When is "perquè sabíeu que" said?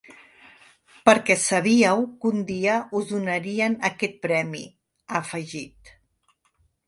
1.09-2.29